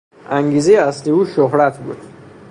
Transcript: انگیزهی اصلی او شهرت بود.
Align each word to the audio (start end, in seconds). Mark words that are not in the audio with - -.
انگیزهی 0.29 0.77
اصلی 0.77 1.11
او 1.11 1.25
شهرت 1.25 1.77
بود. 1.77 1.97